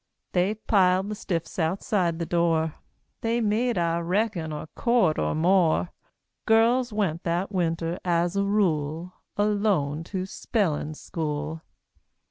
[0.31, 2.73] They piled the stiffs outside the door;
[3.21, 5.91] They made, I reckon, a cord or more.
[6.47, 11.61] Girls went that winter, as a rule, Alone to spellin' school.